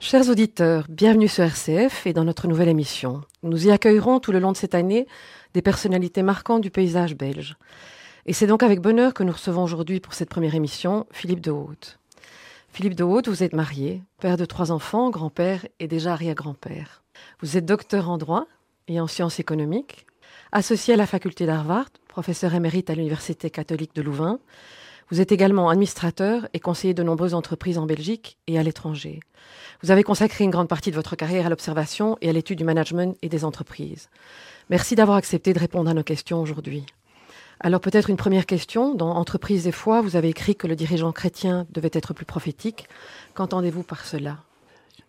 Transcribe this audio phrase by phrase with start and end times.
[0.00, 3.22] Chers auditeurs, bienvenue sur RCF et dans notre nouvelle émission.
[3.42, 5.08] Nous y accueillerons tout le long de cette année
[5.54, 7.56] des personnalités marquantes du paysage belge.
[8.24, 11.50] Et c'est donc avec bonheur que nous recevons aujourd'hui pour cette première émission Philippe de
[11.50, 11.98] Haute.
[12.72, 17.02] Philippe de Haute, vous êtes marié, père de trois enfants, grand-père et déjà arrière-grand-père.
[17.40, 18.46] Vous êtes docteur en droit
[18.86, 20.06] et en sciences économiques,
[20.52, 24.38] associé à la faculté d'Harvard, professeur émérite à l'Université catholique de Louvain.
[25.10, 29.20] Vous êtes également administrateur et conseiller de nombreuses entreprises en Belgique et à l'étranger.
[29.82, 32.64] Vous avez consacré une grande partie de votre carrière à l'observation et à l'étude du
[32.64, 34.10] management et des entreprises.
[34.68, 36.84] Merci d'avoir accepté de répondre à nos questions aujourd'hui.
[37.60, 38.94] Alors peut-être une première question.
[38.94, 42.86] Dans Entreprise et foi, vous avez écrit que le dirigeant chrétien devait être plus prophétique.
[43.34, 44.38] Qu'entendez-vous par cela?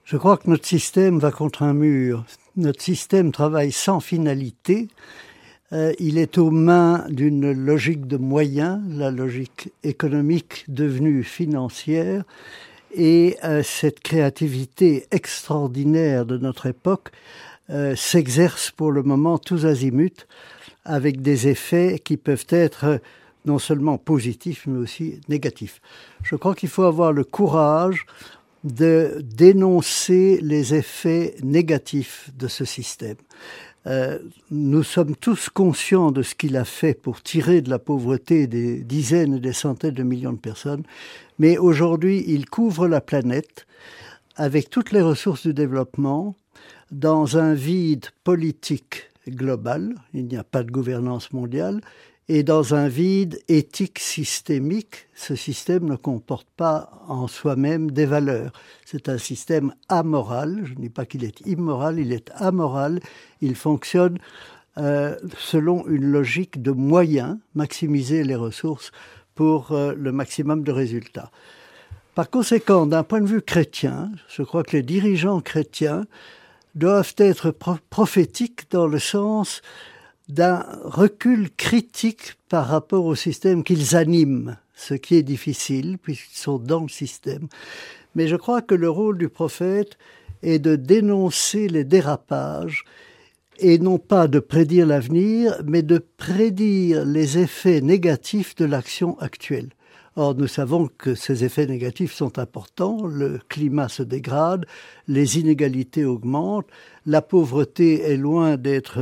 [0.05, 2.25] Je crois que notre système va contre un mur.
[2.55, 4.87] Notre système travaille sans finalité.
[5.71, 12.23] Euh, il est aux mains d'une logique de moyens, la logique économique devenue financière,
[12.95, 17.11] et euh, cette créativité extraordinaire de notre époque
[17.69, 20.25] euh, s'exerce pour le moment tous azimuts
[20.85, 22.99] avec des effets qui peuvent être
[23.45, 25.81] non seulement positifs mais aussi négatifs.
[26.23, 28.07] Je crois qu'il faut avoir le courage
[28.63, 33.15] de dénoncer les effets négatifs de ce système.
[33.87, 34.19] Euh,
[34.51, 38.81] nous sommes tous conscients de ce qu'il a fait pour tirer de la pauvreté des
[38.81, 40.83] dizaines et des centaines de millions de personnes,
[41.37, 43.65] mais aujourd'hui il couvre la planète
[44.35, 46.35] avec toutes les ressources du développement
[46.91, 51.81] dans un vide politique global, il n'y a pas de gouvernance mondiale,
[52.31, 58.53] et dans un vide éthique systémique, ce système ne comporte pas en soi-même des valeurs.
[58.85, 62.99] C'est un système amoral, je ne dis pas qu'il est immoral, il est amoral,
[63.41, 64.19] il fonctionne
[64.77, 68.91] euh, selon une logique de moyens, maximiser les ressources
[69.33, 71.31] pour euh, le maximum de résultats.
[72.13, 76.05] Par conséquent, d'un point de vue chrétien, je crois que les dirigeants chrétiens
[76.75, 77.49] doivent être
[77.89, 79.63] prophétiques dans le sens
[80.29, 86.59] d'un recul critique par rapport au système qu'ils animent, ce qui est difficile puisqu'ils sont
[86.59, 87.47] dans le système.
[88.15, 89.97] Mais je crois que le rôle du prophète
[90.43, 92.85] est de dénoncer les dérapages
[93.57, 99.69] et non pas de prédire l'avenir, mais de prédire les effets négatifs de l'action actuelle.
[100.21, 103.05] Or, nous savons que ces effets négatifs sont importants.
[103.07, 104.65] Le climat se dégrade,
[105.07, 106.67] les inégalités augmentent,
[107.05, 108.99] la pauvreté est loin d'être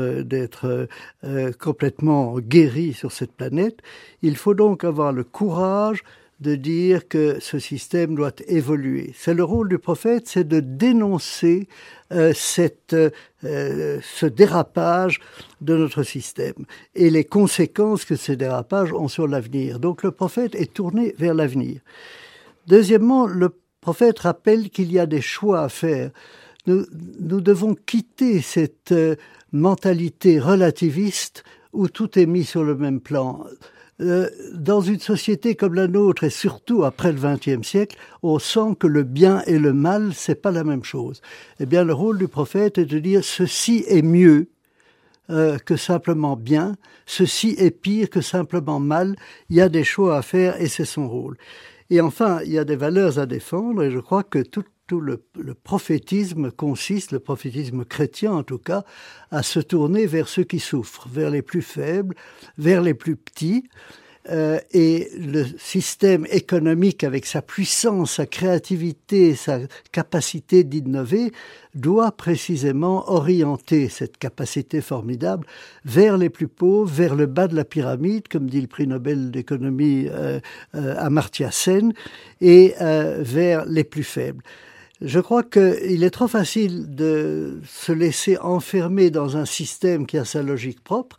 [1.24, 3.80] euh, complètement guérie sur cette planète.
[4.22, 6.04] Il faut donc avoir le courage
[6.40, 9.14] de dire que ce système doit évoluer.
[9.18, 11.68] C'est le rôle du prophète, c'est de dénoncer
[12.14, 15.20] euh, cette, euh, ce dérapage
[15.62, 19.80] de notre système et les conséquences que ces dérapages ont sur l'avenir.
[19.80, 21.82] Donc le prophète est tourné vers l'avenir.
[22.68, 23.50] Deuxièmement, le
[23.82, 26.12] prophète rappelle qu'il y a des choix à faire.
[26.68, 26.86] Nous,
[27.20, 29.16] nous devons quitter cette euh,
[29.52, 31.44] mentalité relativiste
[31.74, 33.44] où tout est mis sur le même plan.
[34.00, 38.76] Euh, dans une société comme la nôtre et surtout après le XXe siècle, on sent
[38.80, 41.22] que le bien et le mal, c'est pas la même chose.
[41.60, 44.50] Eh bien, le rôle du prophète est de dire ceci est mieux
[45.32, 46.76] euh, que simplement bien,
[47.08, 49.16] ceci est pire que simplement mal.
[49.50, 51.36] Il y a des choix à faire et c'est son rôle.
[51.90, 55.02] Et enfin, il y a des valeurs à défendre et je crois que tout tout
[55.02, 55.22] le,
[55.54, 58.84] prophétisme consiste, le prophétisme chrétien en tout cas,
[59.32, 62.16] à se tourner vers ceux qui souffrent, vers les plus faibles,
[62.58, 63.66] vers les plus petits.
[64.30, 69.60] Euh, et le système économique, avec sa puissance, sa créativité, sa
[69.94, 71.32] capacité d'innover,
[71.76, 75.48] doit précisément orienter cette capacité formidable
[75.86, 79.32] vers les plus pauvres, vers le bas de la pyramide, comme dit le prix Nobel
[79.32, 80.42] d'économie euh,
[80.76, 81.94] euh, Amartya Sen,
[82.42, 84.44] et vers les plus faibles.
[85.02, 90.26] Je crois qu'il est trop facile de se laisser enfermer dans un système qui a
[90.26, 91.18] sa logique propre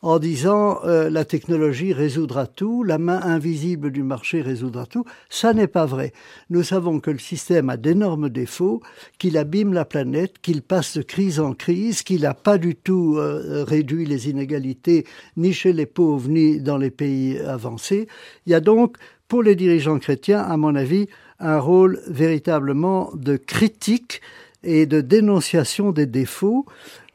[0.00, 5.04] en disant euh, la technologie résoudra tout, la main invisible du marché résoudra tout.
[5.28, 6.12] Ça n'est pas vrai.
[6.50, 8.80] Nous savons que le système a d'énormes défauts,
[9.18, 13.16] qu'il abîme la planète, qu'il passe de crise en crise, qu'il n'a pas du tout
[13.18, 15.04] euh, réduit les inégalités
[15.36, 18.06] ni chez les pauvres ni dans les pays avancés.
[18.46, 18.96] Il y a donc,
[19.26, 21.08] pour les dirigeants chrétiens, à mon avis,
[21.40, 24.20] un rôle véritablement de critique
[24.62, 26.66] et de dénonciation des défauts.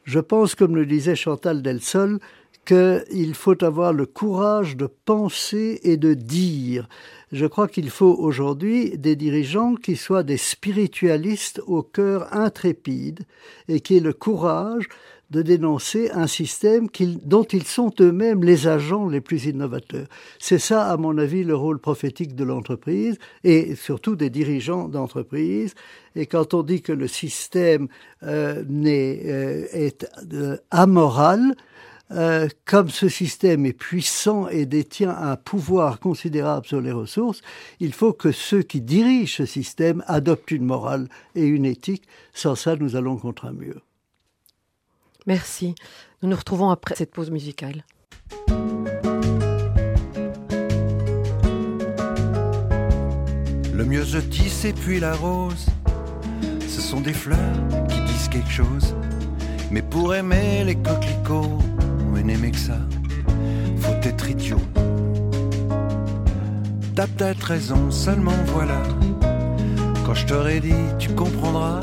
[0.04, 2.18] Je pense, comme le disait Chantal Delsol,
[2.64, 6.88] qu'il faut avoir le courage de penser et de dire.
[7.32, 13.20] Je crois qu'il faut aujourd'hui des dirigeants qui soient des spiritualistes au cœur intrépide
[13.68, 14.88] et qui aient le courage
[15.30, 16.88] de dénoncer un système
[17.24, 20.06] dont ils sont eux-mêmes les agents les plus innovateurs.
[20.38, 25.74] C'est ça, à mon avis, le rôle prophétique de l'entreprise et surtout des dirigeants d'entreprise.
[26.16, 27.88] Et quand on dit que le système
[28.22, 31.54] euh, euh, est euh, amoral,
[32.10, 37.40] euh, comme ce système est puissant et détient un pouvoir considérable sur les ressources,
[37.80, 42.04] il faut que ceux qui dirigent ce système adoptent une morale et une éthique.
[42.34, 43.83] Sans ça, nous allons contre un mur.
[45.26, 45.74] Merci.
[46.22, 47.84] Nous nous retrouvons après cette pause musicale.
[53.72, 55.66] Le myosotis et puis la rose,
[56.60, 57.38] ce sont des fleurs
[57.88, 58.94] qui disent quelque chose.
[59.70, 61.58] Mais pour aimer les coquelicots,
[62.12, 62.78] ou n'aimer que ça,
[63.78, 64.60] faut être idiot.
[66.94, 68.80] T'as peut-être raison, seulement voilà.
[70.06, 71.80] Quand je t'aurais dit, tu comprendras.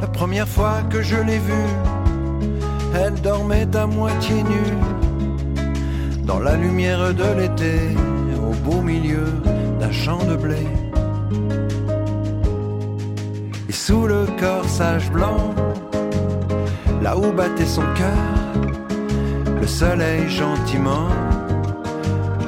[0.00, 1.93] La première fois que je l'ai vue,
[2.94, 4.78] elle dormait à moitié nue
[6.24, 7.74] dans la lumière de l'été,
[8.48, 9.26] au beau milieu
[9.80, 10.66] d'un champ de blé.
[13.68, 15.54] Et sous le corsage blanc,
[17.02, 18.24] là où battait son cœur,
[19.60, 21.08] le soleil gentiment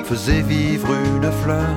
[0.04, 1.74] faisait vivre une fleur,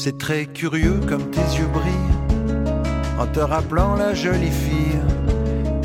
[0.00, 2.54] C'est très curieux comme tes yeux brillent,
[3.18, 5.00] en te rappelant la jolie fille.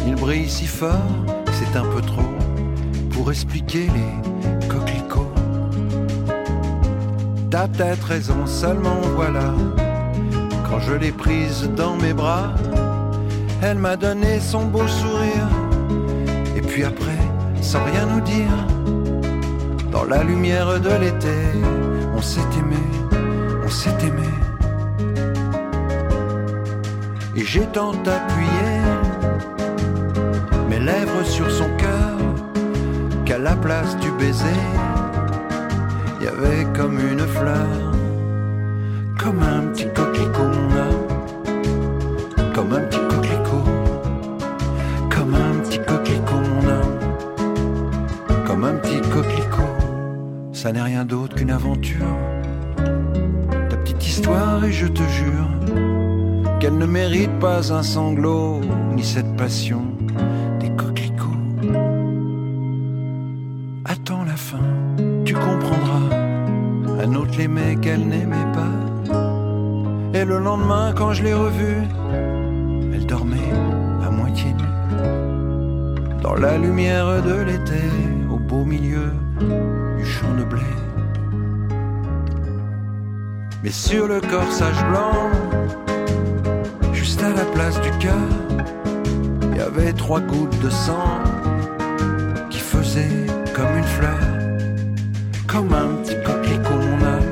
[0.05, 1.09] Il brille si fort,
[1.51, 2.21] c'est un peu trop
[3.09, 5.33] pour expliquer les coquelicots.
[7.49, 9.51] T'as peut-être raison, seulement voilà.
[10.69, 12.53] Quand je l'ai prise dans mes bras,
[13.63, 15.49] elle m'a donné son beau sourire.
[16.55, 17.17] Et puis après,
[17.63, 18.67] sans rien nous dire,
[19.91, 21.35] dans la lumière de l'été,
[22.15, 22.77] on s'est aimé,
[23.73, 24.29] on s'est aimé.
[27.35, 28.71] Et j'ai tant appuyé
[30.69, 32.17] mes lèvres sur son cœur
[33.25, 34.61] qu'à la place du baiser,
[36.19, 37.67] il y avait comme une fleur,
[39.19, 40.51] comme un petit coquelicot,
[42.53, 43.65] comme un petit coquelicot,
[45.09, 46.45] comme un petit coquelicot,
[48.45, 49.73] comme un petit coquelicot.
[50.51, 52.05] Ça n'est rien d'autre qu'une aventure,
[54.07, 55.49] histoire, et je te jure
[56.59, 58.61] qu'elle ne mérite pas un sanglot,
[58.95, 59.81] ni cette passion
[60.59, 61.41] des coquelicots.
[63.85, 64.65] Attends la fin,
[65.25, 66.07] tu comprendras.
[67.03, 68.77] Un autre l'aimait qu'elle n'aimait pas.
[70.13, 71.83] Et le lendemain, quand je l'ai revue,
[72.93, 73.51] elle dormait
[74.05, 76.21] à moitié nue.
[76.21, 77.83] Dans la lumière de l'été,
[78.31, 79.11] au beau milieu
[79.97, 80.61] du champ de blé.
[83.63, 85.31] Mais sur le corsage blanc,
[86.91, 88.27] juste à la place du cœur,
[89.51, 91.21] il y avait trois gouttes de sang
[92.49, 93.25] qui faisaient
[93.55, 94.19] comme une fleur,
[95.47, 97.22] comme un petit coquelicot, mon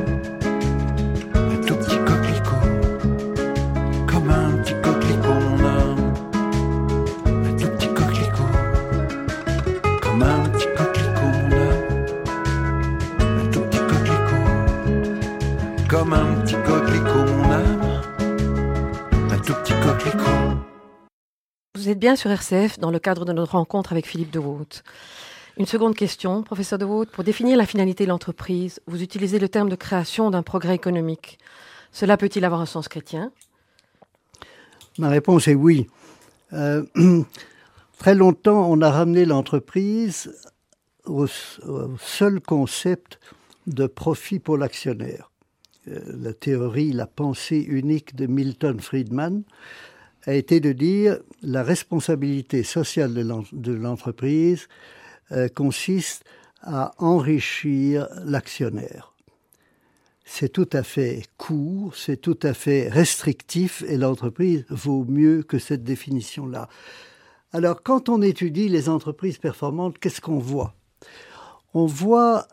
[22.01, 24.81] bien sur RCF dans le cadre de notre rencontre avec Philippe de Wout.
[25.60, 27.05] Une seconde question, professeur de Wout.
[27.05, 31.38] Pour définir la finalité de l'entreprise, vous utilisez le terme de création d'un progrès économique.
[31.91, 33.31] Cela peut-il avoir un sens chrétien?
[34.98, 35.86] Ma réponse est oui.
[36.53, 36.84] Euh,
[38.00, 40.36] très longtemps, on a ramené l'entreprise
[41.05, 43.20] au, seul concept
[43.67, 45.29] de profit pour l'actionnaire.
[45.88, 49.43] Euh, la théorie, la pensée unique de Milton Friedman
[50.25, 53.13] a été de dire la responsabilité sociale
[53.51, 54.67] de l'entreprise
[55.31, 56.23] euh, consiste
[56.61, 59.13] à enrichir l'actionnaire.
[60.23, 65.59] C'est tout à fait court, c'est tout à fait restrictif et l'entreprise vaut mieux que
[65.59, 66.69] cette définition-là.
[67.51, 70.73] Alors quand on étudie les entreprises performantes, qu'est-ce qu'on voit?
[71.73, 72.47] On voit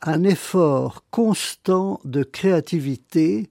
[0.00, 3.50] un effort constant de créativité,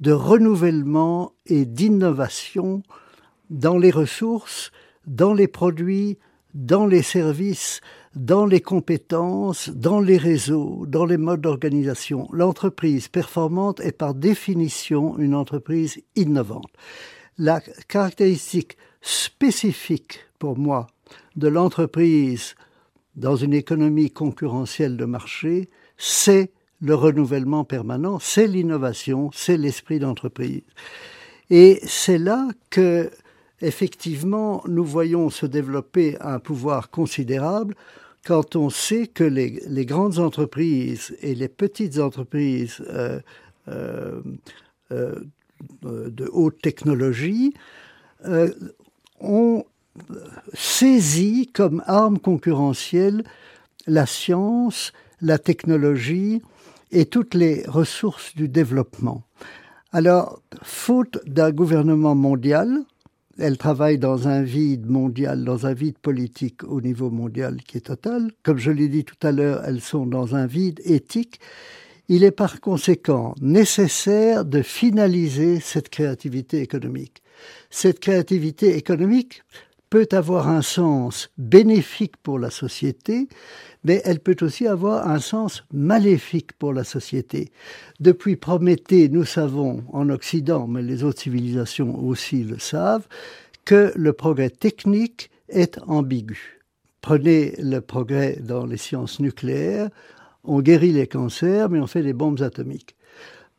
[0.00, 2.82] de renouvellement et d'innovation
[3.52, 4.72] dans les ressources,
[5.06, 6.18] dans les produits,
[6.54, 7.80] dans les services,
[8.16, 12.28] dans les compétences, dans les réseaux, dans les modes d'organisation.
[12.32, 16.72] L'entreprise performante est par définition une entreprise innovante.
[17.38, 20.86] La caractéristique spécifique pour moi
[21.36, 22.54] de l'entreprise
[23.16, 30.62] dans une économie concurrentielle de marché, c'est le renouvellement permanent, c'est l'innovation, c'est l'esprit d'entreprise.
[31.50, 33.10] Et c'est là que,
[33.62, 37.74] effectivement, nous voyons se développer un pouvoir considérable
[38.26, 43.20] quand on sait que les, grandes entreprises et les petites entreprises euh,
[43.68, 44.20] euh,
[44.92, 45.20] euh,
[45.82, 47.54] de haute technologie
[49.20, 49.64] ont
[50.52, 53.24] saisi comme arme concurrentielle
[53.86, 56.42] la science, la technologie
[56.92, 59.22] et toutes les ressources du développement.
[59.92, 62.84] Alors, faute d'un gouvernement mondial,
[63.42, 67.86] elle travaille dans un vide mondial, dans un vide politique au niveau mondial qui est
[67.88, 68.30] total.
[68.44, 71.40] Comme je l'ai dit tout à l'heure, elles sont dans un vide éthique.
[72.08, 77.20] Il est par conséquent nécessaire de finaliser cette créativité économique.
[77.68, 79.42] Cette créativité économique
[79.90, 83.28] peut avoir un sens bénéfique pour la société,
[83.84, 87.50] mais elle peut aussi avoir un sens maléfique pour la société.
[88.00, 93.06] Depuis Prométhée, nous savons en Occident, mais les autres civilisations aussi le savent,
[93.64, 96.60] que le progrès technique est ambigu.
[97.00, 99.88] Prenez le progrès dans les sciences nucléaires,
[100.44, 102.96] on guérit les cancers, mais on fait des bombes atomiques.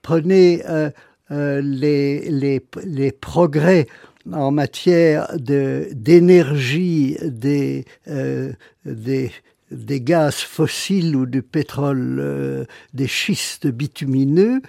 [0.01, 0.89] Prenez euh,
[1.31, 3.87] euh, les, les, les progrès
[4.31, 8.53] en matière d'énergie des, euh,
[8.85, 9.31] des,
[9.73, 14.61] des gaz fossiles ou du pétrole, euh, des schistes bitumineux,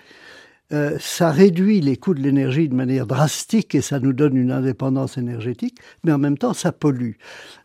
[0.73, 4.51] euh, ça réduit les coûts de l'énergie de manière drastique et ça nous donne une
[4.51, 7.13] indépendance énergétique, mais en même temps ça pollue.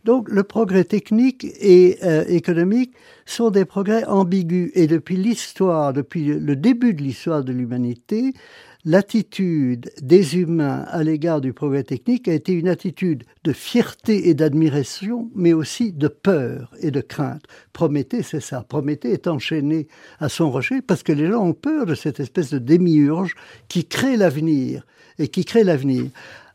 [0.04, 2.92] Donc le progrès technique et euh, économique
[3.24, 8.34] sont des progrès ambigus et depuis l'histoire, depuis le début de l'histoire de l'humanité,
[8.84, 14.34] l'attitude des humains à l'égard du progrès technique a été une attitude de fierté et
[14.34, 17.44] d'admiration, mais aussi de peur et de crainte.
[17.72, 18.64] Prométhée, c'est ça.
[18.68, 22.50] Prométhée est enchaîné à son rocher parce que les gens ont peur de cette espèce
[22.50, 23.34] de démiurge
[23.68, 24.86] qui crée l'avenir
[25.18, 26.06] et qui crée l'avenir.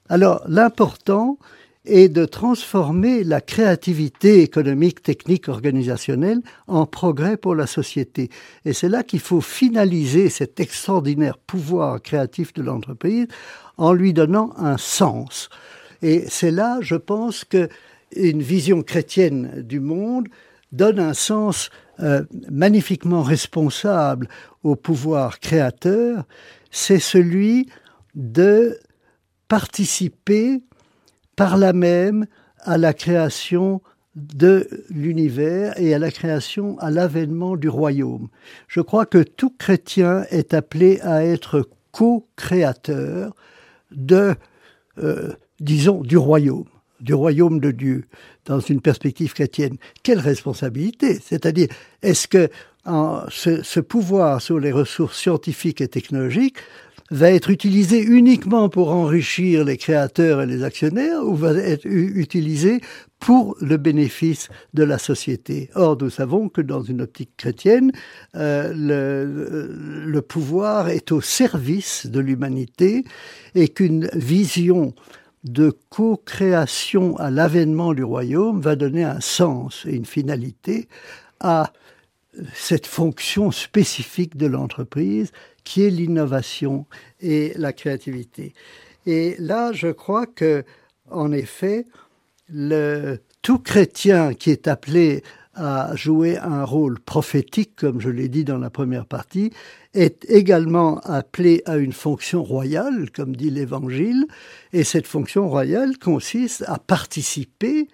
[0.09, 1.37] Alors, l'important,
[1.85, 8.29] et de transformer la créativité économique, technique, organisationnelle en progrès pour la société.
[8.65, 13.27] Et c'est là qu'il faut finaliser cet extraordinaire pouvoir créatif de l'entreprise
[13.77, 15.49] en lui donnant un sens.
[16.01, 17.69] Et c'est là, je pense, que
[18.15, 20.27] une vision chrétienne du monde
[20.71, 24.27] donne un sens euh, magnifiquement responsable
[24.63, 26.25] au pouvoir créateur,
[26.71, 27.69] c'est celui
[28.15, 28.77] de
[29.47, 30.61] participer
[31.35, 32.25] par là même
[32.59, 33.81] à la création
[34.15, 38.29] de l'univers et à la création, à l'avènement du royaume.
[38.67, 43.35] Je crois que tout chrétien est appelé à être co-créateur
[43.91, 44.35] de,
[44.97, 46.69] euh, disons, du royaume,
[47.05, 48.05] du royaume de Dieu,
[48.45, 49.77] dans une perspective chrétienne.
[50.03, 51.67] Quelle responsabilité C'est-à-dire,
[52.01, 52.49] est-ce que
[53.29, 56.57] ce, pouvoir sur les ressources scientifiques et technologiques
[57.11, 62.81] va être utilisé uniquement pour enrichir les créateurs et les actionnaires ou va être utilisé
[63.19, 65.69] pour le bénéfice de la société?
[65.75, 67.91] Or, nous savons que dans une optique chrétienne,
[68.35, 73.03] euh, le pouvoir est au service de l'humanité
[73.53, 74.95] et qu'une vision
[75.45, 80.87] de co-création à l'avènement du royaume va donner un sens et une finalité
[81.39, 81.71] à
[82.53, 85.31] cette fonction spécifique de l'entreprise
[85.63, 86.85] qui est l'innovation
[87.21, 88.53] et la créativité.
[89.05, 90.63] Et là, je crois que,
[91.09, 91.85] en effet,
[92.49, 95.23] le, tout chrétien qui est appelé
[95.55, 99.51] à jouer un rôle prophétique, comme je l'ai dit dans la première partie,
[99.93, 104.25] est également appelé à une fonction royale, comme dit l'Évangile,
[104.73, 107.87] et cette fonction royale consiste à participer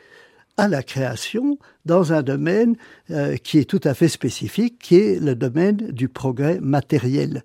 [0.58, 2.76] à la création dans un domaine
[3.10, 7.44] euh, qui est tout à fait spécifique, qui est le domaine du progrès matériel.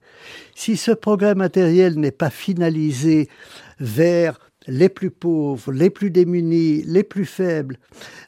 [0.54, 3.28] Si ce progrès matériel n'est pas finalisé
[3.78, 7.78] vers les plus pauvres, les plus démunis, les plus faibles,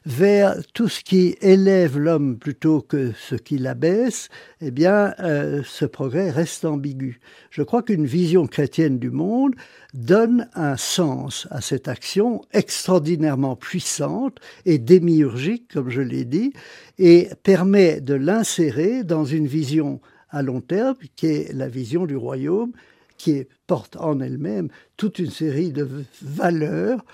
[0.05, 4.29] vers tout ce qui élève l'homme plutôt que ce qui l'abaisse,
[4.61, 7.19] eh bien, euh, ce progrès reste ambigu.
[7.49, 9.55] Je crois qu'une vision chrétienne du monde
[9.93, 16.53] donne un sens à cette action extraordinairement puissante et démiurgique, comme je l'ai dit,
[16.97, 22.15] et permet de l'insérer dans une vision à long terme, qui est la vision du
[22.15, 22.71] royaume,
[23.19, 25.87] qui porte en elle-même toute une série de
[26.23, 27.05] valeurs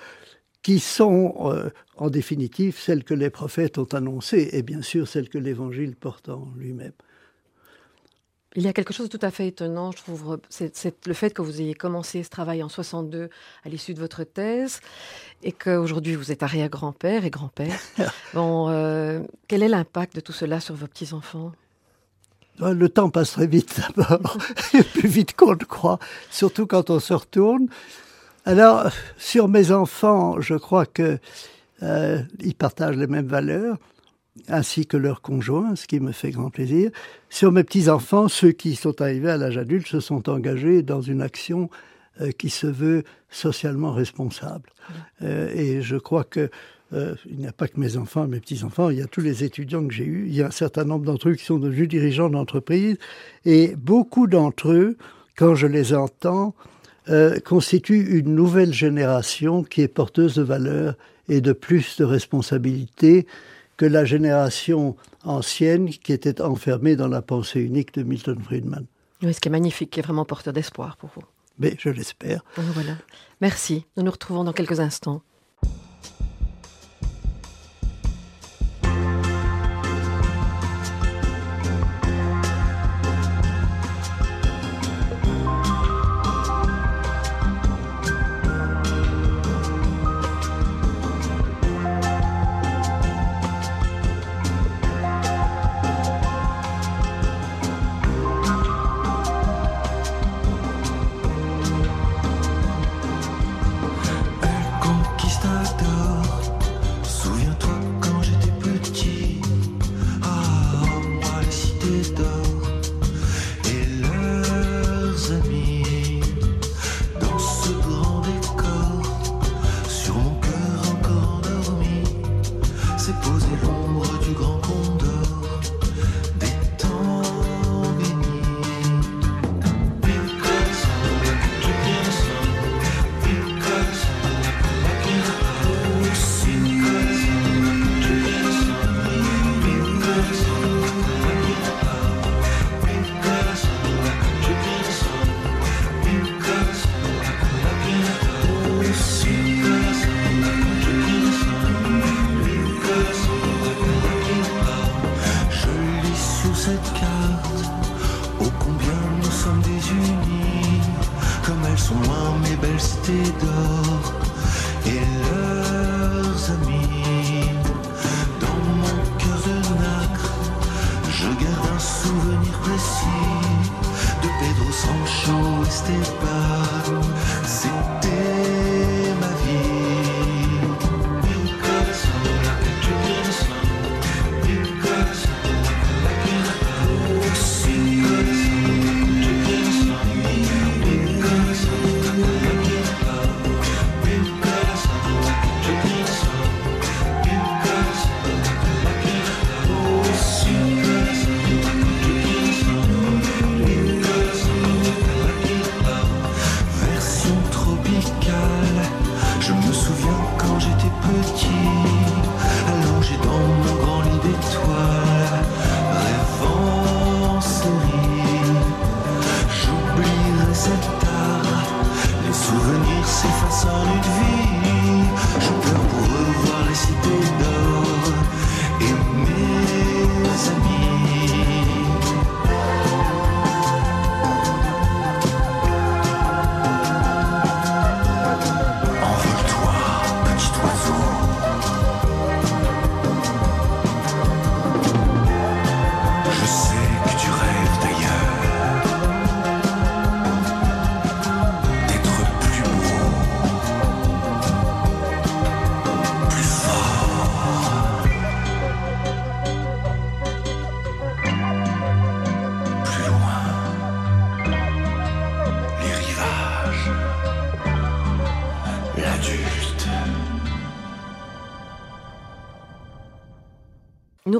[0.61, 5.29] qui sont euh, en définitive celles que les prophètes ont annoncées et bien sûr celles
[5.29, 6.93] que l'Évangile porte en lui-même.
[8.55, 11.33] Il y a quelque chose de tout à fait étonnant, je trouve, c'est le fait
[11.33, 13.29] que vous ayez commencé ce travail en 62
[13.65, 14.79] à l'issue de votre thèse
[15.43, 17.77] et qu'aujourd'hui vous êtes arrière-grand-père et grand-père.
[18.33, 19.19] bon, euh,
[19.49, 21.51] quel est l'impact de tout cela sur vos petits-enfants?
[22.59, 24.37] Le temps passe très vite d'abord,
[24.93, 25.99] plus vite qu'on le croit,
[26.31, 27.67] surtout quand on se retourne.
[28.45, 31.17] Alors, sur mes enfants, je crois que
[31.83, 33.77] euh, ils partagent les mêmes valeurs,
[34.47, 36.91] ainsi que leurs conjoints, ce qui me fait grand plaisir.
[37.29, 41.21] Sur mes petits-enfants, ceux qui sont arrivés à l'âge adulte se sont engagés dans une
[41.21, 41.69] action
[42.21, 44.69] euh, qui se veut socialement responsable.
[45.21, 46.49] Euh, et je crois que
[46.93, 49.43] euh, il n'y a pas que mes enfants, mes petits-enfants, il y a tous les
[49.43, 51.87] étudiants que j'ai eus, il y a un certain nombre d'entre eux qui sont devenus
[51.87, 52.97] dirigeants d'entreprise,
[53.45, 54.97] et beaucoup d'entre eux,
[55.35, 56.53] quand je les entends,
[57.09, 60.95] euh, constituent une nouvelle génération qui est porteuse de valeurs
[61.29, 63.27] et de plus de responsabilités
[63.77, 68.85] que la génération ancienne qui était enfermée dans la pensée unique de Milton Friedman.
[69.21, 71.23] Oui, ce qui est magnifique, qui est vraiment porteur d'espoir pour vous.
[71.57, 72.43] Mais je l'espère.
[72.57, 72.97] Voilà.
[73.41, 73.85] Merci.
[73.97, 75.21] Nous nous retrouvons dans quelques instants.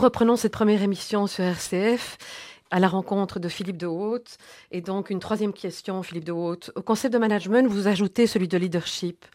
[0.06, 2.20] Reprenons cette première émission sur RCF
[2.70, 4.38] à la rencontre de Philippe de Haute.
[4.72, 6.72] Et donc, une troisième question, Philippe de Haute.
[6.76, 9.26] Au concept de management, vous ajoutez celui de leadership.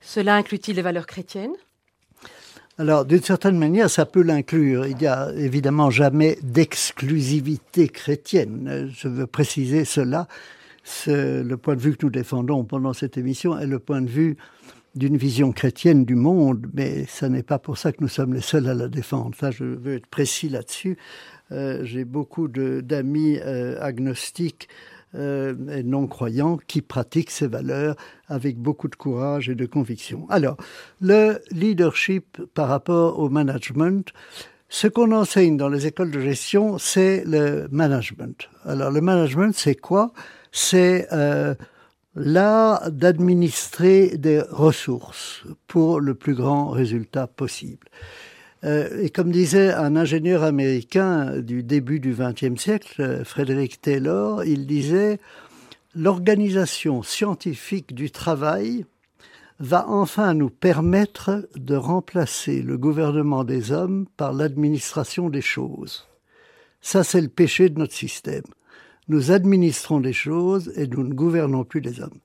[0.00, 1.52] Cela inclut-il les valeurs chrétiennes?
[2.78, 4.86] Alors, d'une certaine manière, ça peut l'inclure.
[4.86, 8.90] Il n'y a évidemment jamais d'exclusivité chrétienne.
[8.94, 10.26] Je veux préciser cela.
[11.06, 14.38] Le point de vue que nous défendons pendant cette émission est le point de vue
[14.94, 18.40] d'une vision chrétienne du monde, mais ce n'est pas pour ça que nous sommes les
[18.40, 19.34] seuls à la défendre.
[19.50, 20.96] Je veux être précis là-dessus.
[21.52, 24.68] Euh, J'ai beaucoup d'amis euh, agnostiques
[25.16, 27.96] euh, et non croyants qui pratiquent ces valeurs
[28.28, 30.26] avec beaucoup de courage et de conviction.
[30.30, 30.56] Alors,
[31.00, 34.12] le leadership par rapport au management,
[34.68, 38.48] ce qu'on enseigne dans les écoles de gestion, c'est le management.
[38.64, 40.12] Alors, le management, c'est quoi?
[40.50, 41.08] C'est
[42.16, 47.88] l'art d'administrer des ressources pour le plus grand résultat possible.
[48.64, 54.44] Euh, et comme disait un ingénieur américain du début du XXe siècle, euh, Frédéric Taylor,
[54.44, 55.18] il disait
[55.94, 58.86] l'organisation scientifique du travail
[59.60, 66.08] va enfin nous permettre de remplacer le gouvernement des hommes par l'administration des choses.
[66.80, 68.42] Ça, c'est le péché de notre système
[69.08, 72.18] nous administrons des choses et nous ne gouvernons plus les hommes.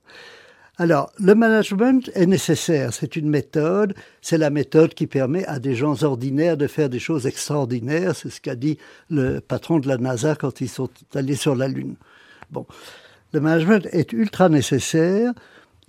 [0.78, 5.74] Alors, le management est nécessaire, c'est une méthode, c'est la méthode qui permet à des
[5.74, 8.78] gens ordinaires de faire des choses extraordinaires, c'est ce qu'a dit
[9.10, 11.96] le patron de la NASA quand ils sont allés sur la Lune.
[12.50, 12.64] Bon,
[13.34, 15.34] le management est ultra nécessaire,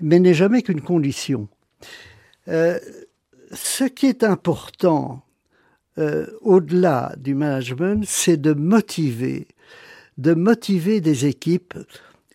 [0.02, 1.48] mais n'est jamais qu'une condition.
[2.50, 2.78] Euh,
[3.54, 5.24] ce qui est important
[5.98, 9.48] euh, au-delà du management, c'est de motiver
[10.22, 11.74] de motiver des équipes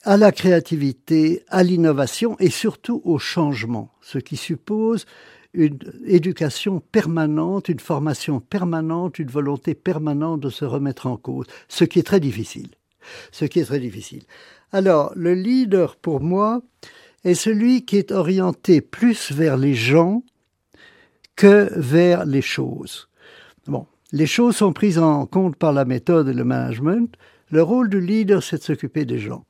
[0.03, 5.07] à la créativité, à l'innovation et surtout au changement, ce qui suppose
[5.55, 11.85] une éducation permanente, une formation permanente, une volonté permanente de se remettre en cause, ce
[11.85, 12.69] qui est très difficile.
[13.31, 14.25] Ce qui est très difficile.
[14.73, 16.61] Alors, le leader, pour moi,
[17.25, 20.25] est celui qui est orienté plus vers les gens
[21.37, 23.09] que vers les choses.
[23.69, 27.17] Bon, les choses sont prises en compte par la méthode et le management,
[27.51, 29.45] le rôle du leader, c'est de s'occuper des gens.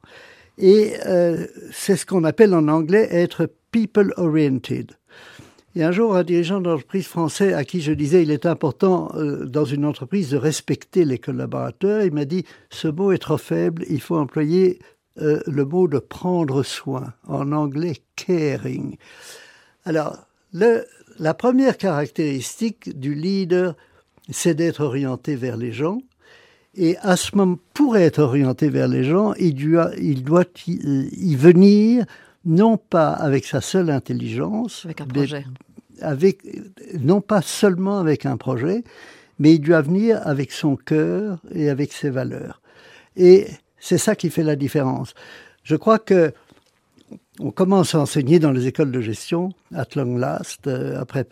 [0.58, 4.92] Et euh, c'est ce qu'on appelle en anglais être people-oriented.
[5.74, 9.44] Et un jour, un dirigeant d'entreprise français à qui je disais il est important euh,
[9.44, 13.84] dans une entreprise de respecter les collaborateurs, il m'a dit ce mot est trop faible,
[13.90, 14.78] il faut employer
[15.18, 18.96] euh, le mot de prendre soin, en anglais caring.
[19.84, 20.16] Alors,
[20.52, 23.74] la première caractéristique du leader,
[24.30, 25.98] c'est d'être orienté vers les gens.
[26.76, 31.34] Et à ce moment, pour être orienté vers les gens, il doit, il doit y,
[31.34, 32.04] venir
[32.44, 35.46] non pas avec sa seule intelligence, avec un projet,
[36.02, 36.42] avec
[37.00, 38.84] non pas seulement avec un projet,
[39.38, 42.60] mais il doit venir avec son cœur et avec ses valeurs.
[43.16, 43.46] Et
[43.78, 45.14] c'est ça qui fait la différence.
[45.62, 46.32] Je crois que
[47.38, 51.24] on commence à enseigner dans les écoles de gestion, at long last, euh, après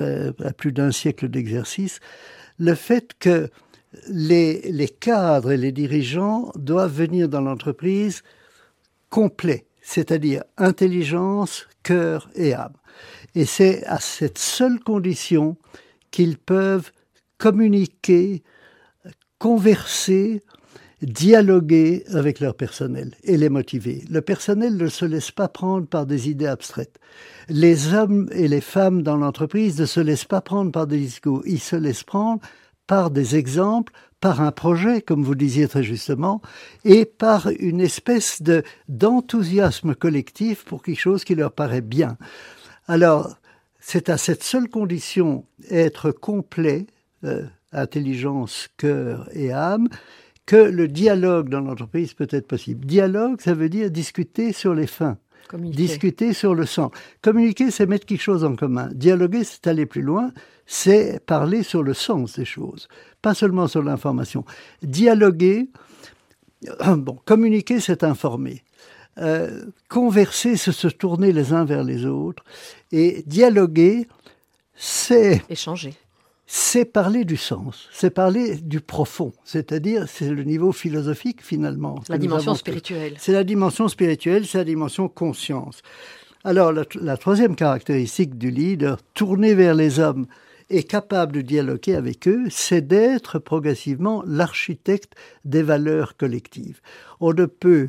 [0.56, 2.00] plus d'un siècle d'exercice,
[2.58, 3.50] le fait que
[4.08, 8.22] les, cadres et les dirigeants doivent venir dans l'entreprise
[9.10, 12.74] complet, c'est-à-dire intelligence, cœur et âme.
[13.34, 15.56] Et c'est à cette seule condition
[16.10, 16.92] qu'ils peuvent
[17.38, 18.42] communiquer,
[19.38, 20.42] converser,
[21.02, 24.04] dialoguer avec leur personnel et les motiver.
[24.08, 26.98] Le personnel ne se laisse pas prendre par des idées abstraites.
[27.48, 31.42] Les hommes et les femmes dans l'entreprise ne se laissent pas prendre par des discours.
[31.46, 32.40] Ils se laissent prendre
[32.86, 36.40] par des exemples, par un projet, comme vous disiez très justement,
[36.84, 42.16] et par une espèce de d'enthousiasme collectif pour quelque chose qui leur paraît bien.
[42.86, 43.36] Alors,
[43.80, 46.86] c'est à cette seule condition, être complet,
[47.24, 49.88] euh, intelligence, cœur et âme,
[50.46, 52.86] que le dialogue dans l'entreprise peut être possible.
[52.86, 55.18] Dialogue, ça veut dire discuter sur les fins.
[55.52, 56.90] Discuter sur le sens.
[57.22, 58.88] Communiquer, c'est mettre quelque chose en commun.
[58.92, 60.32] Dialoguer, c'est aller plus loin,
[60.66, 62.88] c'est parler sur le sens des choses,
[63.22, 64.44] pas seulement sur l'information.
[64.82, 65.68] Dialoguer,
[66.96, 68.62] bon, communiquer, c'est informer.
[69.18, 72.42] Euh, converser, c'est se tourner les uns vers les autres.
[72.90, 74.08] Et dialoguer,
[74.74, 75.42] c'est...
[75.48, 75.94] Échanger
[76.46, 82.00] c'est parler du sens, c'est parler du profond, c'est-à-dire c'est le niveau philosophique finalement.
[82.08, 83.14] La dimension spirituelle.
[83.18, 85.80] C'est la dimension spirituelle, c'est la dimension conscience.
[86.44, 90.26] Alors la, troisième caractéristique du leader, tourné vers les hommes
[90.68, 95.14] et capable de dialoguer avec eux, c'est d'être progressivement l'architecte
[95.46, 96.80] des valeurs collectives.
[97.20, 97.88] On ne peut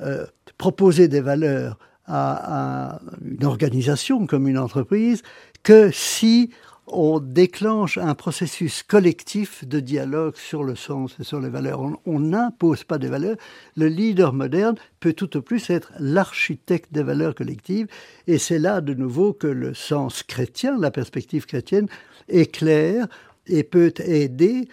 [0.00, 0.26] euh,
[0.58, 5.22] proposer des valeurs à, à une organisation comme une entreprise
[5.62, 6.50] que si
[6.86, 11.80] on déclenche un processus collectif de dialogue sur le sens et sur les valeurs.
[12.04, 13.36] On n'impose pas des valeurs.
[13.76, 17.86] Le leader moderne peut tout au plus être l'architecte des valeurs collectives.
[18.26, 21.88] Et c'est là de nouveau que le sens chrétien, la perspective chrétienne,
[22.28, 23.06] est clair
[23.46, 24.68] et peut aider,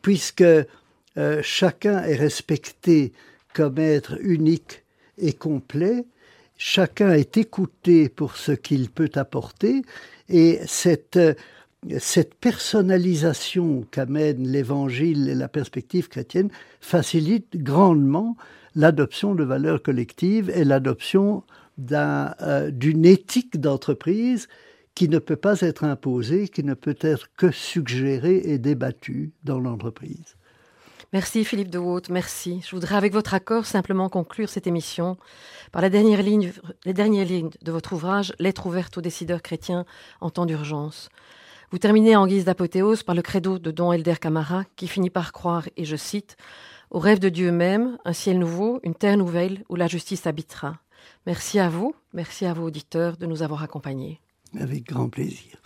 [0.00, 3.12] puisque euh, chacun est respecté
[3.52, 4.84] comme être unique
[5.18, 6.04] et complet
[6.58, 9.82] chacun est écouté pour ce qu'il peut apporter
[10.28, 11.18] et cette
[12.40, 18.36] personnalisation qu'amène l'évangile et la perspective chrétienne facilite grandement
[18.74, 21.44] l'adoption de valeurs collectives et l'adoption
[21.92, 24.48] euh, d'une éthique d'entreprise
[24.96, 29.60] qui ne peut pas être imposée, qui ne peut être que suggérée et débattue dans
[29.60, 30.37] l'entreprise.
[31.14, 32.60] Merci Philippe de Haute, merci.
[32.66, 35.16] Je voudrais avec votre accord simplement conclure cette émission
[35.72, 36.52] par la dernière ligne,
[36.84, 39.86] les dernières lignes de votre ouvrage, Lettre ouverte aux décideurs chrétiens
[40.20, 41.08] en temps d'urgence.
[41.70, 45.32] Vous terminez en guise d'apothéose par le credo de Don Elder Camara qui finit par
[45.32, 46.36] croire, et je cite,
[46.90, 50.76] au rêve de Dieu même, un ciel nouveau, une terre nouvelle où la justice habitera.
[51.26, 54.20] Merci à vous, merci à vos auditeurs de nous avoir accompagnés.
[54.60, 55.56] Avec grand plaisir.